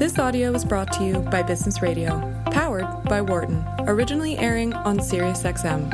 [0.00, 4.98] This audio is brought to you by Business Radio, powered by Wharton, originally airing on
[4.98, 5.90] SiriusXM.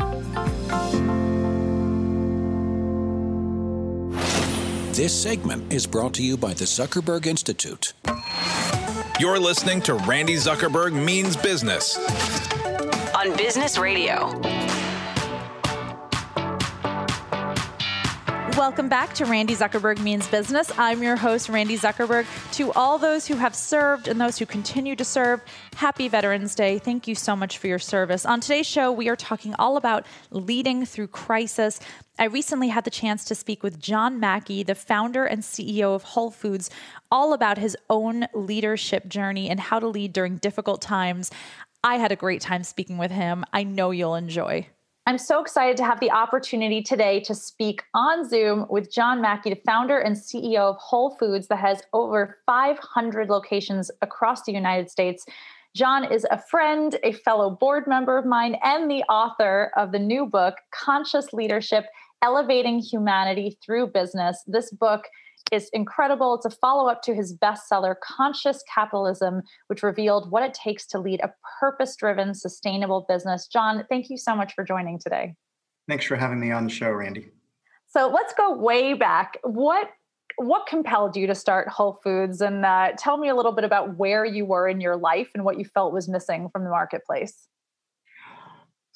[4.95, 7.95] This segment is brought to you by the Zuckerberg Institute.
[9.18, 11.98] You're listening to Randi Zuckerberg Means Business
[13.12, 14.65] on Business Radio.
[18.57, 20.72] Welcome back to Randi Zuckerberg Means Business.
[20.79, 22.25] I'm your host, Randi Zuckerberg.
[22.52, 25.43] To all those who have served and those who continue to serve,
[25.75, 26.79] happy Veterans Day.
[26.79, 28.25] Thank you so much for your service.
[28.25, 31.80] On today's show, we are talking all about leading through crisis.
[32.19, 36.02] I recently had the chance to speak with John Mackey, the founder and CEO of
[36.02, 36.71] Whole Foods,
[37.11, 41.30] all about his own leadership journey and how to lead during difficult times.
[41.85, 43.45] I had a great time speaking with him.
[43.52, 44.69] I know you'll enjoy.
[45.09, 49.51] I'm so excited to have the opportunity today to speak on Zoom with John Mackey,
[49.51, 54.91] the founder and CEO of Whole Foods, that has over 500 locations across the United
[54.91, 55.24] States.
[55.77, 60.01] John is a friend, a fellow board member of mine, and the author of the
[60.01, 61.85] new book, Conscious Leadership
[62.20, 64.42] Elevating Humanity Through Business.
[64.48, 65.04] This book
[65.52, 66.34] is incredible.
[66.34, 70.98] It's a follow up to his bestseller, Conscious Capitalism, which revealed what it takes to
[70.98, 73.47] lead a purpose driven, sustainable business.
[73.47, 75.34] John, thank you so much for joining today.
[75.88, 77.28] Thanks for having me on the show, Randi.
[77.86, 79.38] So let's go way back.
[79.42, 79.91] What
[80.38, 83.97] what compelled you to start Whole Foods, and uh, tell me a little bit about
[83.97, 87.48] where you were in your life and what you felt was missing from the marketplace.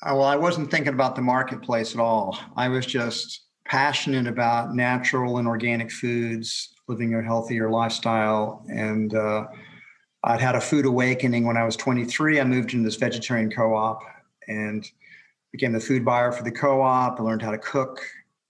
[0.03, 2.39] Uh, well, I wasn't thinking about the marketplace at all.
[2.57, 8.65] I was just passionate about natural and organic foods, living a healthier lifestyle.
[8.69, 9.47] And uh,
[10.25, 12.41] I'd had a food awakening when I was 23.
[12.41, 14.01] I moved into this vegetarian co op
[14.49, 14.89] and
[15.53, 17.21] became the food buyer for the co op.
[17.21, 18.01] I learned how to cook.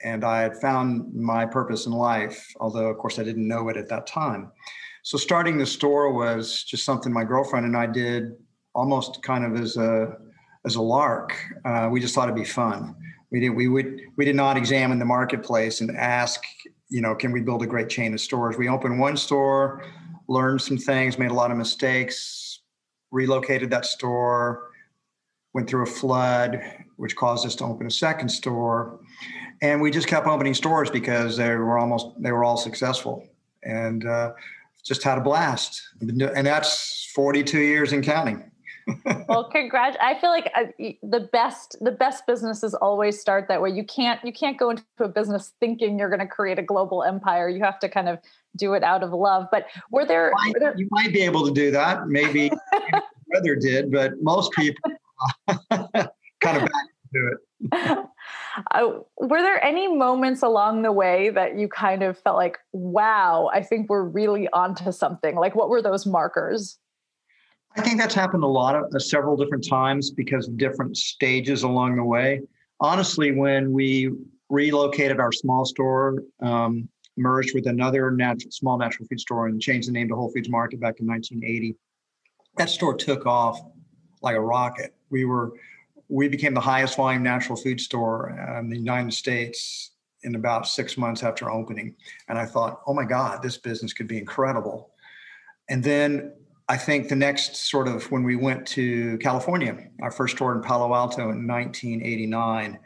[0.03, 3.77] And I had found my purpose in life, although, of course, I didn't know it
[3.77, 4.51] at that time.
[5.03, 8.33] So, starting the store was just something my girlfriend and I did
[8.75, 10.17] almost kind of as a
[10.65, 11.37] as a lark.
[11.67, 12.95] Uh, we just thought it'd be fun
[13.31, 16.43] we did we would we did not examine the marketplace and ask
[16.89, 18.57] you know can we build a great chain of stores?
[18.57, 19.85] We opened one store
[20.29, 22.61] learned some things made a lot of mistakes
[23.11, 24.71] relocated that store
[25.53, 26.63] went through a flood
[26.97, 29.01] which caused us to open a second store.
[29.63, 33.27] And we just kept opening stores because they were almost they were all successful.
[33.63, 34.33] And uh,
[34.85, 35.83] just had a blast.
[36.01, 38.50] And that's 42 years in counting
[39.29, 39.97] well, congrats!
[40.01, 40.65] I feel like uh,
[41.03, 43.71] the best the best businesses always start that way.
[43.71, 47.03] You can't you can't go into a business thinking you're going to create a global
[47.03, 47.49] empire.
[47.49, 48.19] You have to kind of
[48.57, 49.47] do it out of love.
[49.51, 50.75] But were there, you might, were there...
[50.77, 52.09] You might be able to do that.
[52.09, 52.51] Maybe
[53.31, 54.91] brother did, but most people
[55.71, 58.07] kind of back to it.
[58.73, 63.49] Uh, were there any moments along the way that you kind of felt like, wow,
[63.55, 65.37] I think we're really onto something?
[65.37, 66.77] Like, what were those markers?
[67.77, 71.63] I think that's happened a lot of uh, several different times because of different stages
[71.63, 72.41] along the way.
[72.81, 74.11] Honestly, when we
[74.49, 79.89] relocated our small store, um, merged with another natural, small natural food store, and changed
[79.89, 81.77] the name to Whole Foods Market back in 1980,
[82.57, 83.61] that store took off
[84.23, 84.95] like a rocket.
[85.11, 85.53] We were
[86.09, 89.93] we became the highest volume natural food store in the United States
[90.25, 91.95] in about six months after opening.
[92.29, 94.91] And I thought, oh my God, this business could be incredible.
[95.69, 96.33] And then
[96.71, 100.63] I think the next sort of when we went to California, our first tour in
[100.63, 102.79] Palo Alto in 1989,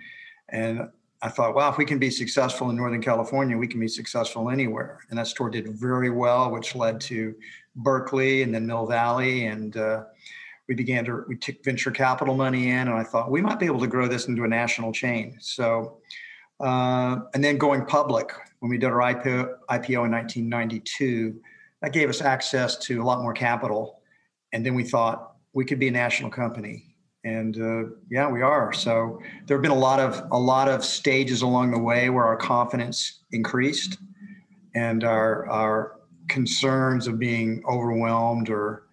[0.49, 0.89] and
[1.21, 4.49] I thought, wow, if we can be successful in Northern California, we can be successful
[4.49, 5.00] anywhere.
[5.11, 7.34] And that store did very well, which led to
[7.77, 9.44] Berkeley and then Mill Valley.
[9.49, 10.05] And uh,
[10.67, 13.67] we began to, we took venture capital money in, and I thought we might be
[13.67, 15.37] able to grow this into a national chain.
[15.41, 15.99] So,
[16.59, 21.39] uh, and then going public, when we did our IPO, IPO in 1992,
[21.84, 24.00] that gave us access to a lot more capital.
[24.55, 26.95] And then we thought we could be a national company.
[27.25, 28.72] And uh, yeah, we are.
[28.72, 32.25] So there have been a lot of a lot of stages along the way where
[32.25, 33.99] our confidence increased,
[34.75, 38.85] and our our concerns of being overwhelmed or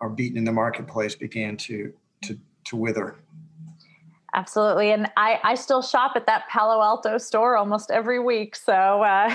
[0.00, 1.92] or beaten in the marketplace began to
[2.24, 3.16] to to wither.
[4.34, 4.92] Absolutely.
[4.92, 8.56] And I, I still shop at that Palo Alto store almost every week.
[8.56, 9.34] So uh,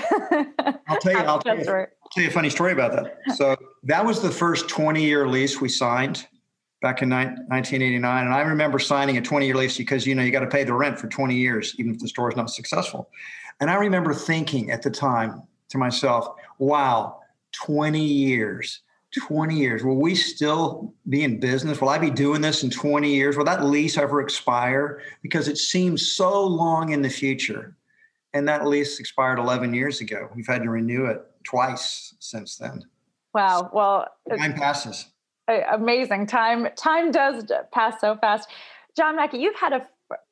[0.88, 3.36] I'll tell you, I'll tell you, tell you a funny story about that.
[3.36, 6.26] So that was the first 20 year lease we signed
[6.80, 8.24] back in 1989.
[8.24, 10.64] And I remember signing a 20 year lease because, you know, you got to pay
[10.64, 13.10] the rent for 20 years, even if the store is not successful.
[13.60, 16.28] And I remember thinking at the time to myself,
[16.58, 17.20] wow,
[17.52, 18.80] 20 years
[19.16, 19.84] 20 years.
[19.84, 21.80] Will we still be in business?
[21.80, 23.36] Will I be doing this in 20 years?
[23.36, 25.02] Will that lease ever expire?
[25.22, 27.76] Because it seems so long in the future.
[28.34, 30.28] And that lease expired 11 years ago.
[30.34, 32.82] We've had to renew it twice since then.
[33.34, 33.70] Wow.
[33.72, 35.06] Well, time passes.
[35.72, 36.26] Amazing.
[36.26, 38.48] Time time does pass so fast.
[38.96, 39.86] John Mackey, you've had a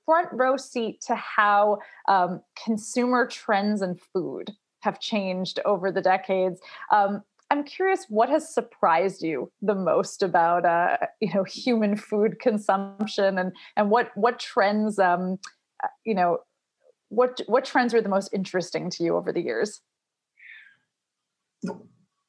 [0.04, 1.78] front row seat to how
[2.08, 6.60] um, consumer trends and food have changed over the decades.
[6.92, 12.40] Um, I'm curious, what has surprised you the most about uh, you know human food
[12.40, 15.38] consumption, and and what what trends um,
[15.82, 16.38] uh, you know
[17.08, 19.80] what what trends were the most interesting to you over the years?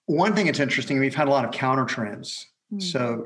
[0.05, 2.47] One thing that's interesting, we've had a lot of counter trends.
[2.73, 2.81] Mm.
[2.81, 3.25] So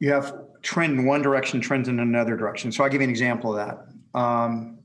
[0.00, 2.72] you have trend in one direction, trends in another direction.
[2.72, 4.18] So I'll give you an example of that.
[4.18, 4.78] Um,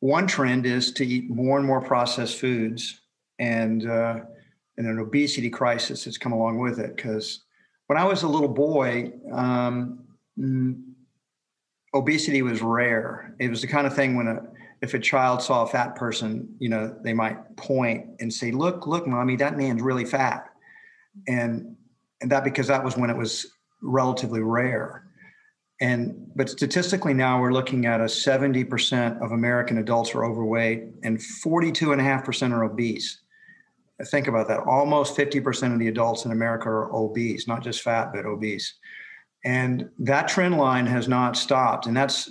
[0.00, 3.00] one trend is to eat more and more processed foods
[3.38, 4.20] and uh,
[4.76, 6.96] and an obesity crisis that's come along with it.
[6.96, 7.44] Because
[7.88, 10.04] when I was a little boy, um,
[11.92, 13.34] obesity was rare.
[13.38, 14.42] It was the kind of thing when a
[14.82, 18.86] if a child saw a fat person, you know, they might point and say, "Look,
[18.86, 20.46] look, mommy, that man's really fat,"
[21.28, 21.76] and
[22.20, 23.46] and that because that was when it was
[23.82, 25.04] relatively rare.
[25.80, 31.18] And but statistically now we're looking at a 70% of American adults are overweight and
[31.18, 33.22] 42.5% are obese.
[34.06, 34.60] Think about that.
[34.60, 38.74] Almost 50% of the adults in America are obese, not just fat, but obese.
[39.44, 41.86] And that trend line has not stopped.
[41.86, 42.30] And that's,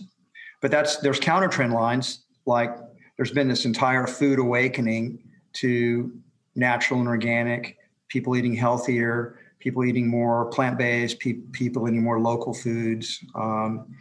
[0.62, 2.76] but that's, there's counter trend lines like
[3.16, 5.24] there's been this entire food awakening
[5.54, 6.12] to
[6.56, 7.78] natural and organic,
[8.10, 13.24] people eating healthier, people eating more plant-based, pe- people eating more local foods.
[13.36, 13.96] Um,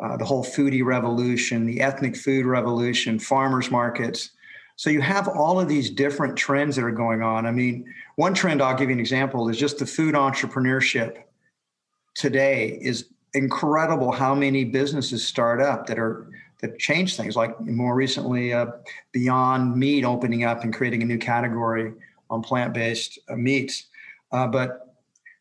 [0.00, 4.30] uh, the whole foodie revolution, the ethnic food revolution, farmers markets.
[4.76, 7.44] So you have all of these different trends that are going on.
[7.44, 7.84] I mean,
[8.16, 11.24] one trend I'll give you an example is just the food entrepreneurship
[12.14, 16.28] today is incredible how many businesses start up that are
[16.60, 18.66] that change things like more recently uh,
[19.12, 21.92] beyond meat opening up and creating a new category
[22.28, 23.86] on plant-based uh, meats
[24.32, 24.90] uh, but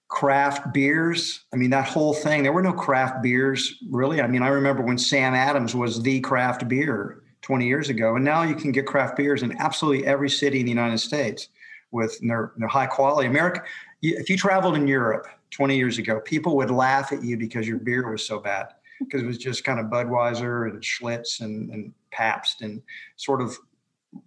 [0.08, 1.42] craft beers.
[1.54, 4.22] I mean, that whole thing, there were no craft beers really.
[4.22, 8.26] I mean, I remember when Sam Adams was the craft beer 20 years ago, and
[8.26, 11.50] now you can get craft beers in absolutely every city in the United States
[11.92, 13.28] with their, their high quality.
[13.28, 13.64] America,
[14.02, 17.78] if you traveled in Europe 20 years ago, people would laugh at you because your
[17.78, 18.68] beer was so bad
[19.00, 22.82] because it was just kind of Budweiser and Schlitz and, and Pabst and
[23.16, 23.58] sort of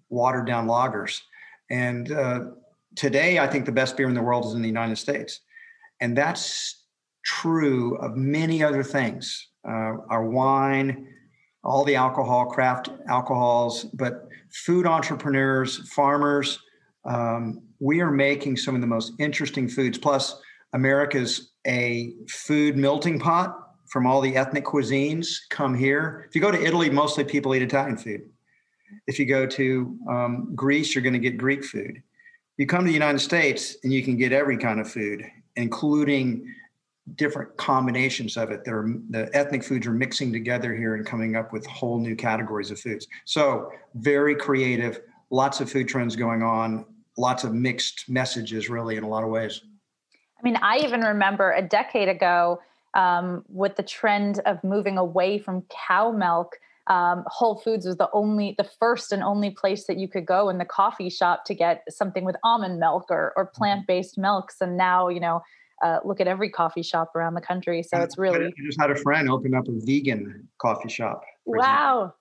[0.09, 1.21] watered down lagers.
[1.71, 2.41] And uh,
[2.97, 5.41] today, I think the best beer in the world is in the United States.
[6.01, 6.85] And that's
[7.25, 11.07] true of many other things uh, our wine,
[11.63, 16.59] all the alcohol, craft alcohols, but food entrepreneurs, farmers,
[17.05, 19.99] um, we are making some of the most interesting foods.
[19.99, 20.41] Plus,
[20.73, 23.62] America's a food melting pot
[23.93, 26.25] from all the ethnic cuisines come here.
[26.27, 28.23] If you go to Italy, mostly people eat Italian food.
[29.07, 32.03] If you go to um, Greece, you're going to get Greek food.
[32.57, 35.25] You come to the United States and you can get every kind of food
[35.57, 36.47] including
[37.17, 38.65] different combinations of it.
[38.65, 42.71] There, the ethnic foods are mixing together here and coming up with whole new categories
[42.71, 43.07] of foods.
[43.25, 45.01] So very creative,
[45.31, 46.87] lots of food trends going on,
[47.19, 49.61] lots of mixed messages, really, in a lot of ways.
[50.39, 52.61] I mean, I even remember a decade ago
[52.95, 56.57] um, with the trend of moving away from cow milk.
[56.89, 60.49] Um, Whole Foods was the only, the first and only place that you could go
[60.49, 63.57] in the coffee shop to get something with almond milk or, or mm-hmm.
[63.57, 64.57] plant-based milks.
[64.61, 65.43] And now, you know,
[65.83, 67.83] uh, look at every coffee shop around the country.
[67.83, 68.47] So it's really.
[68.47, 71.25] I just had a friend open up a vegan coffee shop.
[71.45, 72.15] Wow.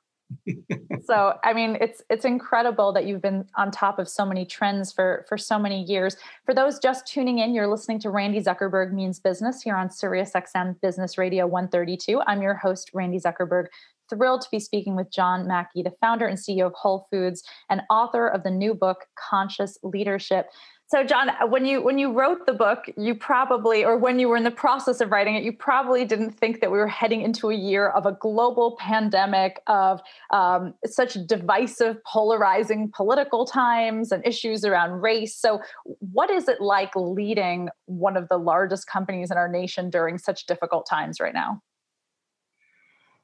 [1.04, 4.92] So I mean, it's it's incredible that you've been on top of so many trends
[4.92, 6.16] for for so many years.
[6.46, 10.80] For those just tuning in, you're listening to Randi Zuckerberg Means Business here on SiriusXM
[10.82, 12.22] Business Radio 132.
[12.28, 13.68] I'm your host, Randi Zuckerberg
[14.12, 17.82] thrilled to be speaking with John Mackey, the founder and CEO of Whole Foods and
[17.90, 20.48] author of the new book Conscious Leadership.
[20.92, 24.36] So John, when you when you wrote the book, you probably or when you were
[24.36, 27.50] in the process of writing it, you probably didn't think that we were heading into
[27.50, 34.66] a year of a global pandemic of um, such divisive, polarizing political times and issues
[34.66, 35.34] around race.
[35.34, 40.18] So, what is it like leading one of the largest companies in our nation during
[40.18, 41.62] such difficult times right now?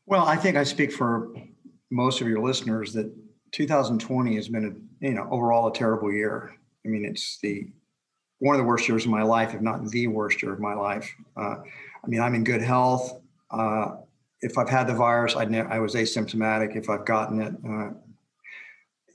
[0.05, 1.33] Well, I think I speak for
[1.91, 3.13] most of your listeners that
[3.51, 4.63] 2020 has been
[5.01, 6.57] a you know overall a terrible year.
[6.87, 7.67] I mean, it's the
[8.39, 10.73] one of the worst years of my life, if not the worst year of my
[10.73, 11.13] life.
[11.35, 11.55] Uh,
[12.03, 13.19] I mean, I'm in good health.
[13.51, 13.97] Uh,
[14.41, 16.75] if I've had the virus, I, ne- I was asymptomatic.
[16.75, 17.89] If I've gotten it, uh,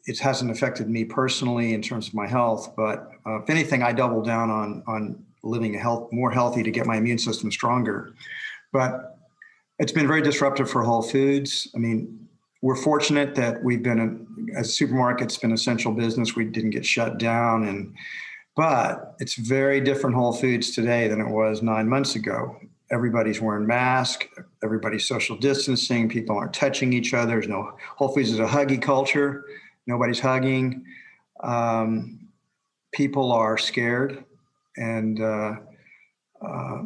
[0.04, 2.74] it hasn't affected me personally in terms of my health.
[2.76, 6.70] But uh, if anything, I double down on on living a health more healthy to
[6.70, 8.12] get my immune system stronger.
[8.72, 9.18] But
[9.78, 11.68] it's been very disruptive for Whole Foods.
[11.74, 12.21] I mean,
[12.62, 16.35] we're fortunate that we've been a, a supermarket's been essential business.
[16.35, 17.95] We didn't get shut down, and
[18.54, 22.57] But it's very different Whole Foods today than it was nine months ago.
[22.90, 24.26] Everybody's wearing masks,
[24.62, 27.33] everybody's social distancing, people aren't touching each other.
[27.33, 29.45] There's no Whole Foods is a huggy culture.
[29.87, 30.85] Nobody's hugging.
[31.42, 32.28] Um,
[32.92, 34.25] people are scared,
[34.76, 35.54] and uh,
[36.47, 36.83] uh,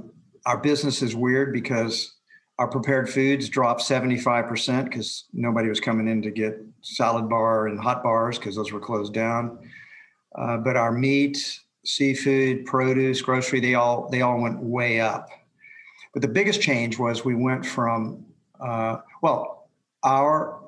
[0.46, 2.15] our business is weird because
[2.58, 7.78] our prepared foods dropped 75% because nobody was coming in to get salad bar and
[7.78, 9.58] hot bars because those were closed down.
[10.34, 15.28] Uh, but our meat, seafood, produce, grocery, they all they all went way up.
[16.12, 18.24] But the biggest change was we went from
[18.58, 19.68] uh, well,
[20.02, 20.60] our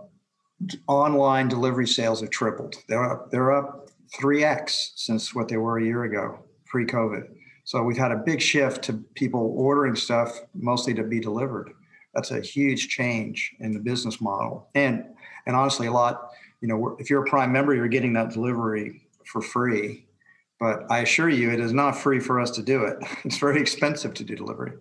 [0.88, 2.76] online delivery sales have tripled.
[2.88, 7.28] They're up, they're up 3x since what they were a year ago, pre-COVID.
[7.68, 11.74] So we've had a big shift to people ordering stuff mostly to be delivered.
[12.14, 14.70] That's a huge change in the business model.
[14.74, 15.04] And
[15.44, 16.30] and honestly, a lot,
[16.62, 20.06] you know, if you're a Prime member, you're getting that delivery for free.
[20.58, 22.96] But I assure you, it is not free for us to do it.
[23.26, 24.72] It's very expensive to do delivery.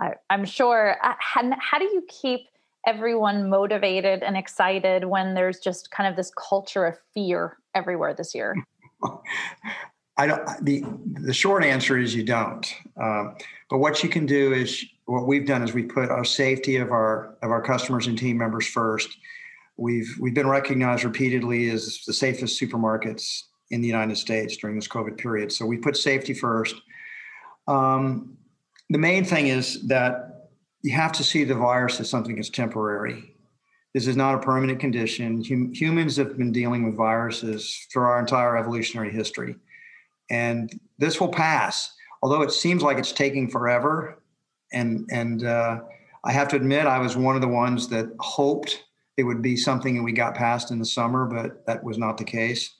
[0.00, 0.96] I, am sure.
[1.02, 2.46] Uh, how, how do you keep
[2.86, 8.34] everyone motivated and excited when there's just kind of this culture of fear everywhere this
[8.34, 8.56] year?
[10.16, 10.64] I don't.
[10.64, 10.84] The
[11.22, 12.72] the short answer is you don't.
[13.00, 13.36] Um,
[13.68, 16.92] but what you can do is what we've done is we put our safety of
[16.92, 19.16] our of our customers and team members first.
[19.76, 24.86] We've we've been recognized repeatedly as the safest supermarkets in the United States during this
[24.86, 25.50] COVID period.
[25.50, 26.76] So we put safety first.
[27.66, 28.36] Um,
[28.90, 30.50] the main thing is that
[30.82, 33.34] you have to see the virus as something that's temporary.
[33.94, 35.42] This is not a permanent condition.
[35.42, 39.56] Hum- humans have been dealing with viruses for our entire evolutionary history
[40.30, 41.92] and this will pass.
[42.22, 44.22] Although it seems like it's taking forever,
[44.72, 45.80] and and uh,
[46.24, 48.82] I have to admit, I was one of the ones that hoped
[49.16, 52.18] it would be something that we got past in the summer, but that was not
[52.18, 52.74] the case.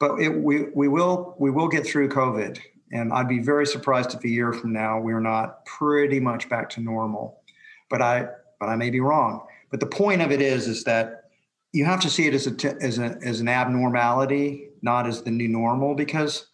[0.00, 2.58] But it, we we will we will get through COVID,
[2.92, 6.70] and I'd be very surprised if a year from now we're not pretty much back
[6.70, 7.42] to normal.
[7.90, 9.46] But I but I may be wrong.
[9.70, 11.24] But the point of it is is that
[11.72, 15.30] you have to see it as a as a as an abnormality, not as the
[15.30, 16.46] new normal, because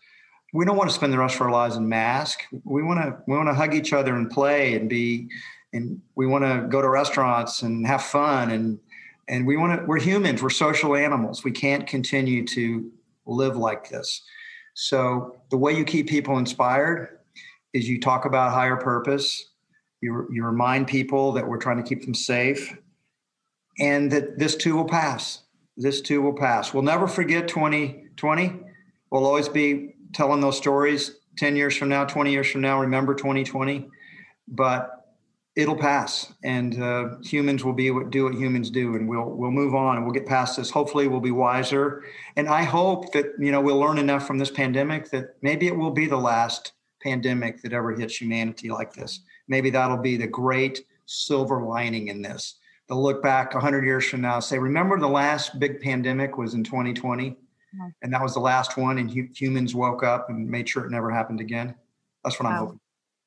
[0.55, 2.45] we don't want to spend the rest of our lives in mask.
[2.63, 5.29] We want to we want to hug each other and play and be
[5.73, 8.79] and we want to go to restaurants and have fun and
[9.27, 11.43] and we want to we're humans, we're social animals.
[11.43, 12.91] We can't continue to
[13.27, 14.23] live like this.
[14.75, 17.19] So the way you keep people inspired
[17.73, 19.51] is you talk about higher purpose.
[20.01, 22.77] You, you remind people that we're trying to keep them safe
[23.81, 25.43] and that this too will pass.
[25.77, 26.73] This too will pass.
[26.73, 28.61] We'll never forget 2020.
[29.11, 33.15] We'll always be telling those stories 10 years from now, 20 years from now, remember
[33.15, 33.89] 2020.
[34.49, 35.05] But
[35.57, 39.53] it'll pass and uh, humans will be what do what humans do and we'll we'll
[39.53, 40.71] move on and we'll get past this.
[40.71, 42.03] Hopefully we'll be wiser.
[42.37, 45.77] And i hope that you know we'll learn enough from this pandemic that maybe it
[45.77, 49.21] will be the last pandemic that ever hits humanity like this.
[49.47, 52.59] Maybe that'll be the great silver lining in this.
[52.89, 56.65] They'll look back 100 years from now say remember the last big pandemic was in
[56.65, 57.37] 2020
[58.03, 58.99] and that was the last one.
[58.99, 61.75] And hu- humans woke up and made sure it never happened again.
[62.23, 62.51] That's what wow.
[62.51, 62.81] I'm hoping.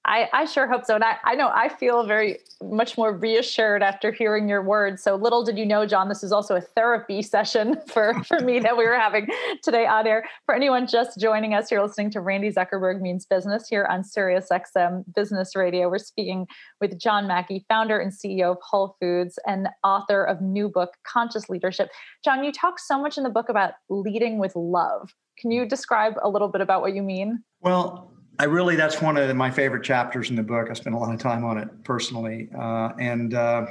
[0.08, 0.96] I, I sure hope so.
[0.96, 5.04] And I, I know I feel very much more reassured after hearing your words.
[5.04, 8.60] So little did you know, John, this is also a therapy session for, for me
[8.60, 9.28] that we were having
[9.64, 10.26] today on air.
[10.46, 14.48] For anyone just joining us, you're listening to Randi Zuckerberg Means Business here on Sirius
[14.50, 15.90] XM Business Radio.
[15.90, 16.48] We're speaking
[16.80, 21.50] with John Mackey, founder and CEO of Whole Foods and author of new book, Conscious
[21.50, 21.90] Leadership.
[22.24, 25.14] John, you talk so much in the book about leading with love.
[25.38, 27.44] Can you describe a little bit about what you mean?
[27.62, 30.70] Well, I really, that's one of my favorite chapters in the book.
[30.70, 32.50] I spent a lot of time on it personally.
[32.58, 33.66] Uh, and uh,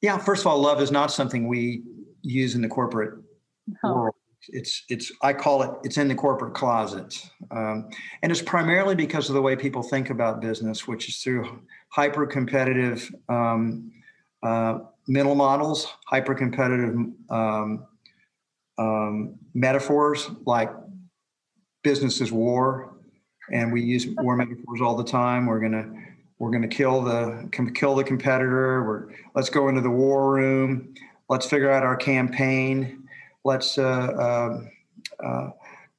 [0.00, 1.82] yeah, first of all, love is not something we
[2.22, 3.22] use in the corporate
[3.84, 4.14] world.
[4.48, 7.30] It's, it's, I call it, it's in the corporate closet.
[7.50, 7.90] Um,
[8.22, 12.26] and it's primarily because of the way people think about business, which is through hyper
[12.26, 13.92] competitive um,
[14.42, 16.96] uh, mental models, hyper competitive
[17.28, 17.86] um,
[18.78, 20.70] um, metaphors like
[21.82, 22.92] business is war,
[23.52, 25.46] and we use war metaphors all the time.
[25.46, 25.90] We're gonna
[26.38, 28.84] we're gonna kill the kill the competitor.
[28.84, 30.94] We're let's go into the war room.
[31.28, 33.04] Let's figure out our campaign.
[33.44, 35.50] Let's uh, uh, uh,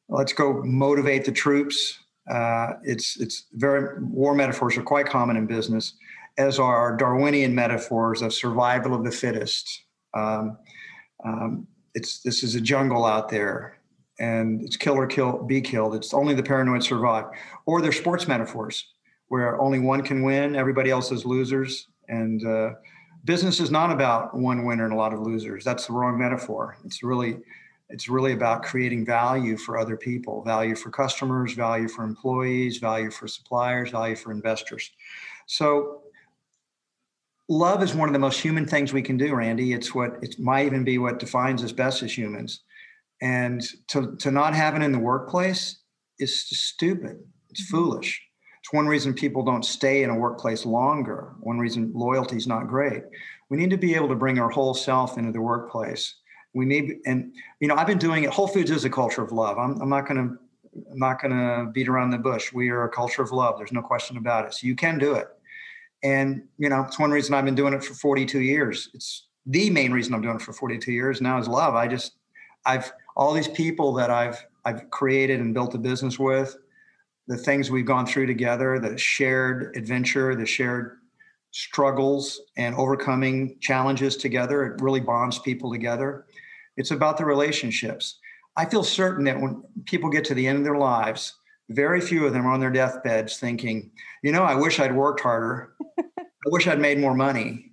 [0.10, 2.00] let's go motivate the troops.
[2.30, 5.94] Uh, it's it's very war metaphors are quite common in business,
[6.38, 9.84] as are Darwinian metaphors of survival of the fittest.
[10.14, 10.58] Um,
[11.24, 13.81] um, it's this is a jungle out there
[14.22, 15.94] and it's kill or kill, be killed.
[16.00, 17.26] It's only the paranoid survive.
[17.66, 18.76] Or they're sports metaphors
[19.32, 21.72] where only one can win, everybody else is losers.
[22.08, 22.70] And uh,
[23.26, 25.64] business is not about one winner and a lot of losers.
[25.64, 26.78] That's the wrong metaphor.
[26.86, 27.34] It's really
[27.96, 33.12] It's really about creating value for other people, value for customers, value for employees, value
[33.12, 34.92] for suppliers, value for investors.
[35.46, 36.04] So
[37.50, 39.74] love is one of the most human things we can do, Randi.
[39.78, 42.62] It's what it might even be what defines us best as humans.
[43.22, 45.80] And to, to not have it in the workplace
[46.20, 47.18] is stupid.
[47.50, 47.78] It's mm-hmm.
[47.78, 48.22] foolish.
[48.62, 51.34] It's one reason people don't stay in a workplace longer.
[51.40, 53.04] One reason loyalty is not great.
[53.50, 56.16] We need to be able to bring our whole self into the workplace.
[56.54, 58.30] We need, and you know, I've been doing it.
[58.30, 59.58] Whole Foods is a culture of love.
[59.58, 60.38] I'm, I'm not going to,
[60.92, 62.54] I'm not going to beat around the bush.
[62.54, 63.58] We are a culture of love.
[63.58, 64.54] There's no question about it.
[64.54, 65.28] So you can do it.
[66.04, 68.90] And you know, it's one reason I've been doing it for 42 years.
[68.94, 71.76] It's the main reason I'm doing it for 42 years now is love.
[71.76, 72.14] I just,
[72.66, 76.56] I've all these people that I've I've created and built a business with,
[77.28, 81.00] the things we've gone through together, the shared adventure, the shared
[81.52, 84.64] struggles and overcoming challenges together.
[84.64, 86.26] It really bonds people together.
[86.78, 88.20] It's about the relationships.
[88.56, 91.36] I feel certain that when people get to the end of their lives,
[91.70, 93.92] very few of them are on their deathbeds thinking,
[94.24, 95.74] you know, I wish I'd worked harder.
[96.00, 97.72] I wish I'd made more money.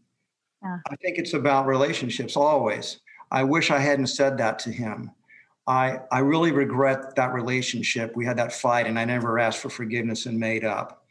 [0.63, 0.79] Yeah.
[0.89, 3.01] I think it's about relationships always.
[3.31, 5.11] I wish I hadn't said that to him.
[5.69, 8.17] I, I really regret that relationship.
[8.17, 11.05] We had that fight, and I never asked for forgiveness and made up.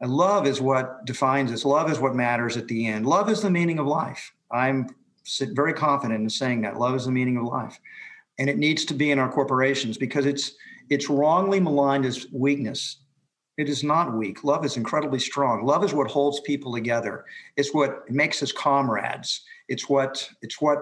[0.00, 1.64] And love is what defines us.
[1.64, 3.04] Love is what matters at the end.
[3.04, 4.32] Love is the meaning of life.
[4.52, 4.94] I'm
[5.40, 6.78] very confident in saying that.
[6.78, 7.80] Love is the meaning of life.
[8.38, 10.52] And it needs to be in our corporations because it's
[10.88, 12.98] it's wrongly maligned as weakness.
[13.56, 14.44] It is not weak.
[14.44, 15.64] Love is incredibly strong.
[15.64, 17.24] Love is what holds people together.
[17.56, 19.40] It's what makes us comrades.
[19.68, 20.78] It's what it's what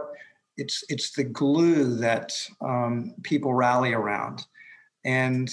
[0.57, 4.47] it's it's the glue that um, people rally around,
[5.05, 5.51] and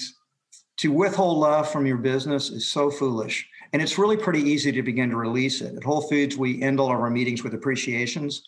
[0.78, 3.48] to withhold love from your business is so foolish.
[3.72, 5.74] And it's really pretty easy to begin to release it.
[5.76, 8.42] At Whole Foods, we end all of our meetings with appreciations.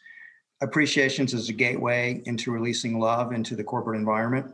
[0.61, 4.47] Appreciations is a gateway into releasing love into the corporate environment.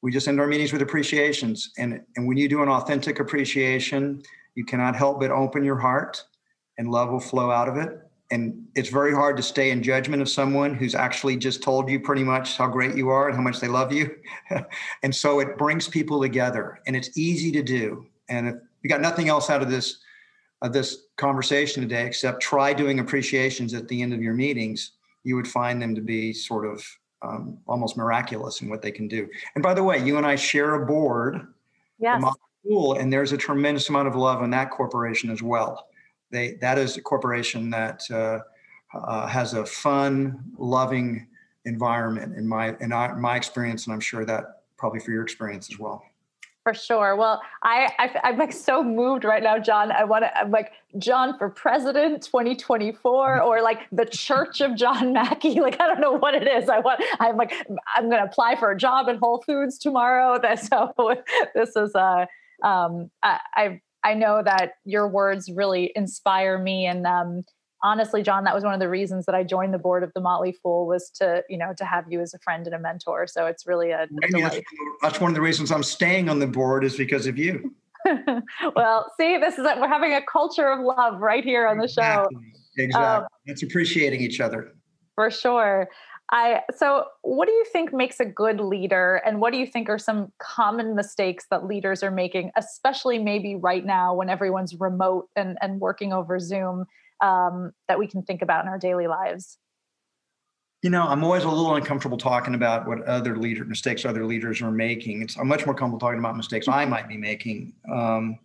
[0.00, 1.72] We just end our meetings with appreciations.
[1.78, 4.22] And, and when you do an authentic appreciation,
[4.54, 6.24] you cannot help but open your heart
[6.78, 8.00] and love will flow out of it
[8.32, 12.00] and it's very hard to stay in judgment of someone who's actually just told you
[12.00, 14.16] pretty much how great you are and how much they love you.
[15.02, 18.06] And so it brings people together and it's easy to do.
[18.30, 19.98] And if you got nothing else out of this
[20.62, 24.92] of this conversation today except try doing appreciations at the end of your meetings
[25.24, 26.86] you would find them to be sort of
[27.22, 29.28] um, almost miraculous in what they can do.
[29.54, 31.48] And by the way you and i share a board
[31.98, 32.22] yes.
[32.64, 35.84] School, and there's a tremendous amount of love in that corporation as well
[36.32, 38.40] they that is a corporation that uh,
[38.94, 41.28] uh, has a fun, loving
[41.64, 45.78] environment in my in my experience, and I'm sure that probably for your experience as
[45.78, 46.02] well.
[46.64, 47.16] For sure.
[47.16, 49.90] Well, I, I am like so moved right now, John.
[49.90, 50.38] I want to.
[50.38, 55.54] I'm like John for President 2024, or like the Church of John Mackey.
[55.60, 56.68] Like I don't know what it is.
[56.68, 57.02] I want.
[57.18, 57.52] I'm like
[57.96, 60.38] I'm going to apply for a job at Whole Foods tomorrow.
[60.40, 60.94] That so
[61.54, 62.26] this is uh
[62.62, 66.86] um I, I've I know that your words really inspire me.
[66.86, 67.44] And um,
[67.82, 70.20] honestly, John, that was one of the reasons that I joined the board of the
[70.20, 73.26] Motley Fool was to, you know, to have you as a friend and a mentor.
[73.26, 74.60] So it's really a, a that's,
[75.00, 77.74] that's one of the reasons I'm staying on the board is because of you.
[78.76, 82.02] well, see, this is we're having a culture of love right here on the show.
[82.02, 82.52] Exactly.
[82.78, 83.04] exactly.
[83.04, 84.72] Um, it's appreciating each other.
[85.14, 85.88] For sure.
[86.32, 89.90] I so what do you think makes a good leader and what do you think
[89.90, 95.28] are some common mistakes that leaders are making especially maybe right now when everyone's remote
[95.36, 96.86] and and working over Zoom
[97.20, 99.58] um, that we can think about in our daily lives?
[100.80, 104.62] You know, I'm always a little uncomfortable talking about what other leader mistakes other leaders
[104.62, 105.22] are making.
[105.22, 107.74] It's I'm much more comfortable talking about mistakes I might be making.
[107.92, 108.38] Um,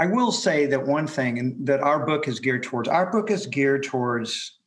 [0.00, 2.88] I will say that one thing, and that our book is geared towards.
[2.88, 4.58] Our book is geared towards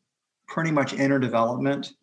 [0.48, 1.94] pretty much inner development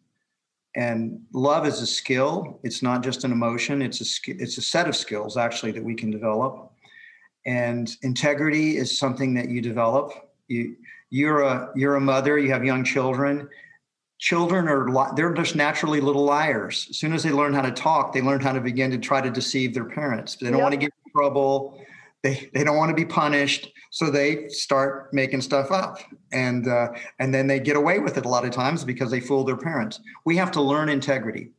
[0.77, 2.61] and love is a skill.
[2.63, 3.83] It's not just an emotion.
[3.83, 6.73] It's a it's a set of skills actually that we can develop.
[7.47, 10.13] And integrity is something that you develop.
[10.49, 10.77] You
[11.11, 12.39] you're a you're a mother.
[12.39, 13.49] You have young children.
[14.19, 16.87] Children are they're just naturally little liars.
[16.91, 19.21] As soon as they learn how to talk they learn how to begin to try
[19.21, 20.37] to deceive their parents.
[20.37, 20.63] They don't yep.
[20.63, 21.85] want to get in trouble
[22.23, 25.99] they they don't want to be punished so they start making stuff up.
[26.33, 29.21] And uh, and then they get away with it a lot of times because they
[29.21, 30.01] fool their parents.
[30.25, 31.51] We have to learn integrity.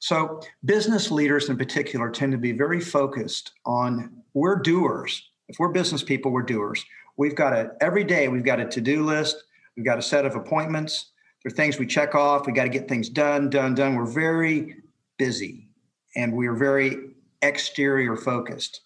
[0.00, 5.30] So business leaders in particular tend to be very focused on we're doers.
[5.48, 6.84] If we're business people we're doers.
[7.16, 9.36] We've got a every day we've got a to-do list
[9.76, 11.10] we've got a set of appointments
[11.44, 13.96] there are things we check off we got to get things done done done.
[13.96, 14.76] We're very
[15.18, 15.68] busy
[16.16, 17.10] and we're very
[17.42, 18.80] exterior focused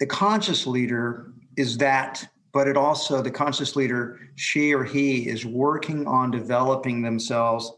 [0.00, 5.44] the conscious leader is that but it also the conscious leader she or he is
[5.44, 7.70] working on developing themselves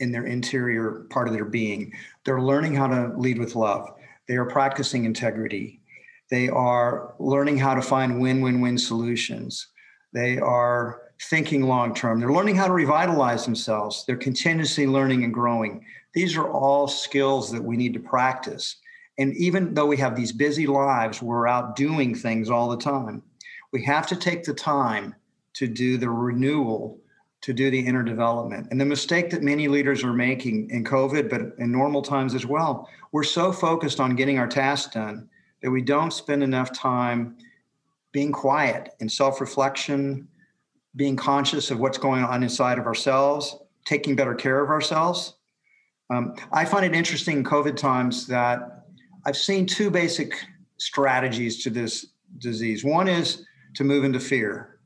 [0.00, 1.92] in their interior part of their being.
[2.24, 3.92] They're learning how to lead with love.
[4.26, 5.82] They are practicing integrity.
[6.30, 9.68] They are learning how to find win win win solutions.
[10.12, 12.18] They are thinking long term.
[12.18, 14.04] They're learning how to revitalize themselves.
[14.04, 15.84] They're continuously learning and growing.
[16.14, 18.76] These are all skills that we need to practice.
[19.20, 23.22] And even though we have these busy lives, we're out doing things all the time.
[23.70, 25.14] We have to take the time
[25.52, 26.98] to do the renewal,
[27.42, 28.68] to do the inner development.
[28.70, 32.46] And the mistake that many leaders are making in COVID, but in normal times as
[32.46, 35.28] well, we're so focused on getting our tasks done
[35.62, 37.36] that we don't spend enough time
[38.12, 40.28] being quiet in self reflection,
[40.96, 45.34] being conscious of what's going on inside of ourselves, taking better care of ourselves.
[46.08, 48.79] Um, I find it interesting in COVID times that
[49.24, 50.34] I've seen two basic
[50.78, 52.06] strategies to this
[52.38, 52.84] disease.
[52.84, 54.78] One is to move into fear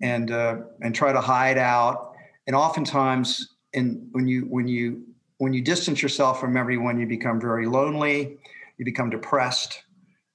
[0.00, 2.12] and uh, and try to hide out.
[2.46, 5.04] And oftentimes, in when you when you
[5.38, 8.38] when you distance yourself from everyone, you become very lonely.
[8.78, 9.82] You become depressed.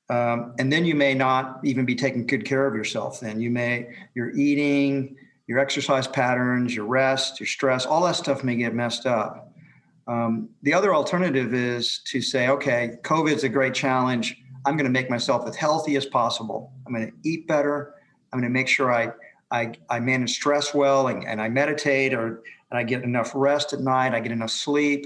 [0.10, 3.50] Um, and then you may not even be taking good care of yourself then you
[3.50, 5.15] may your eating
[5.48, 9.53] your exercise patterns your rest your stress all that stuff may get messed up
[10.08, 14.92] um, the other alternative is to say okay covid's a great challenge i'm going to
[14.92, 17.96] make myself as healthy as possible i'm going to eat better
[18.32, 19.12] i'm going to make sure i
[19.54, 23.72] I, I manage stress well and, and I meditate or and I get enough rest
[23.72, 25.06] at night, I get enough sleep.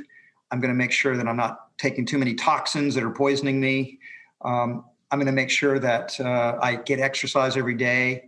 [0.51, 3.59] I'm going to make sure that I'm not taking too many toxins that are poisoning
[3.59, 3.99] me.
[4.41, 8.23] Um, I'm going to make sure that uh, I get exercise every day.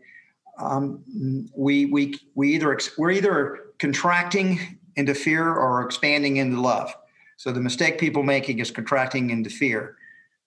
[0.58, 6.94] Um, we we we either we're either contracting into fear or expanding into love.
[7.38, 9.98] So the mistake people making is contracting into fear.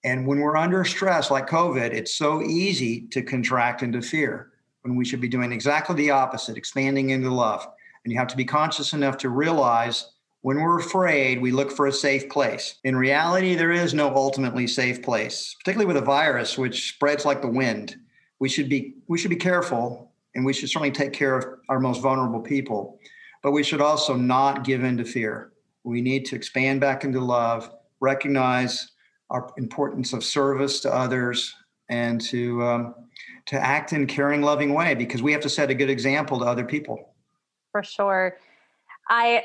[0.05, 4.53] And when we're under stress like COVID, it's so easy to contract into fear
[4.83, 7.67] when we should be doing exactly the opposite, expanding into love.
[8.05, 10.11] And you have to be conscious enough to realize
[10.43, 12.75] when we're afraid, we look for a safe place.
[12.83, 17.41] In reality, there is no ultimately safe place, particularly with a virus which spreads like
[17.41, 17.95] the wind.
[18.41, 21.79] We should be we should be careful and we should certainly take care of our
[21.79, 22.99] most vulnerable people.
[23.43, 25.53] But we should also not give in to fear.
[25.85, 28.93] We need to expand back into love, recognize
[29.31, 31.55] our importance of service to others,
[31.89, 32.95] and to um,
[33.47, 36.45] to act in caring, loving way because we have to set a good example to
[36.45, 37.15] other people.
[37.73, 38.39] For sure.
[39.09, 39.43] I,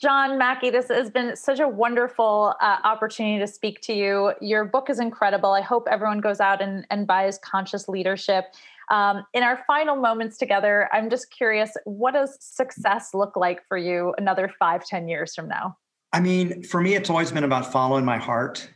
[0.00, 4.32] John Mackey, this has been such a wonderful uh, opportunity to speak to you.
[4.40, 5.52] Your book is incredible.
[5.52, 8.46] I hope everyone goes out and, and buys Conscious Leadership.
[8.90, 13.78] Um, in our final moments together, I'm just curious, what does success look like for
[13.78, 15.76] you another five, ten years from now?
[16.12, 18.68] I mean, for me, it's always been about following my heart.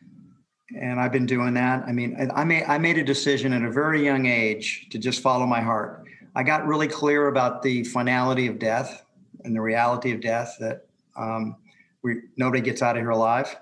[0.81, 1.85] And I've been doing that.
[1.87, 5.21] I mean, I made, I made a decision at a very young age to just
[5.21, 6.05] follow my heart.
[6.35, 9.05] I got really clear about the finality of death
[9.45, 11.57] and the reality of death that um,
[12.03, 13.55] we, nobody gets out of here alive.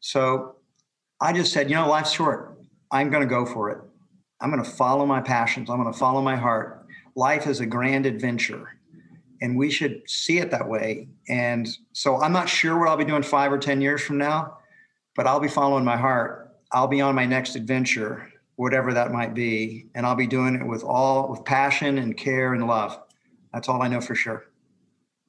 [0.00, 0.56] So
[1.20, 2.58] I just said, you know, life's short.
[2.90, 3.78] I'm going to go for it.
[4.40, 5.68] I'm going to follow my passions.
[5.68, 6.86] I'm going to follow my heart.
[7.14, 8.76] Life is a grand adventure,
[9.42, 11.08] and we should see it that way.
[11.28, 14.58] And so I'm not sure what I'll be doing five or 10 years from now,
[15.14, 16.56] but I'll be following my heart.
[16.72, 20.66] I'll be on my next adventure, whatever that might be, and I'll be doing it
[20.66, 22.98] with all with passion and care and love.
[23.52, 24.49] That's all I know for sure.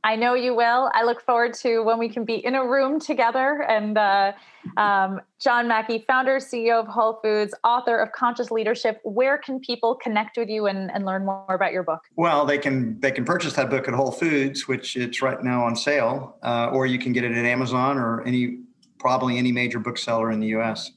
[0.04, 0.90] I know you will.
[0.94, 3.64] I look forward to when we can be in a room together.
[3.68, 4.34] And uh,
[4.78, 9.00] um, John Mackey, founder, CEO of Whole Foods, author of Conscious Leadership.
[9.04, 12.02] Where can people connect with you and, and learn more about your book?
[12.16, 15.64] Well, they can they can purchase that book at Whole Foods, which it's right now
[15.64, 18.60] on sale, uh, or you can get it at Amazon or any
[18.98, 20.92] probably any major bookseller in the U.S.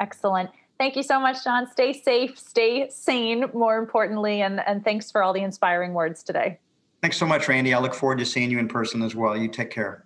[0.00, 0.50] Excellent.
[0.78, 1.70] Thank you so much, John.
[1.70, 6.58] Stay safe, stay sane, more importantly, and, and thanks for all the inspiring words today.
[7.02, 7.72] Thanks so much, Randi.
[7.72, 9.36] I look forward to seeing you in person as well.
[9.36, 10.04] You take care.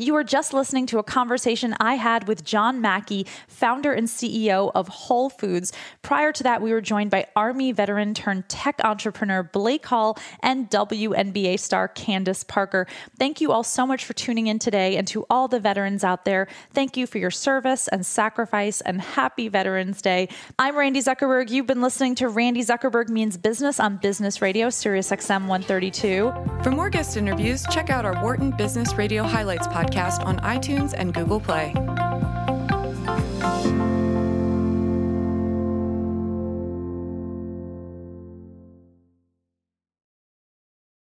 [0.00, 4.72] You were just listening to a conversation I had with John Mackey, founder and CEO
[4.74, 5.74] of Whole Foods.
[6.00, 10.70] Prior to that, we were joined by Army veteran turned tech entrepreneur Blake Hall and
[10.70, 12.86] WNBA star Candace Parker.
[13.18, 14.96] Thank you all so much for tuning in today.
[14.96, 19.02] And to all the veterans out there, thank you for your service and sacrifice and
[19.02, 20.30] happy Veterans Day.
[20.58, 21.50] I'm Randi Zuckerberg.
[21.50, 26.32] You've been listening to Randi Zuckerberg Means Business on Business Radio, Sirius XM 132.
[26.62, 30.94] For more guest interviews, check out our Wharton Business Radio Highlights podcast podcast on iTunes
[30.96, 31.74] and Google Play.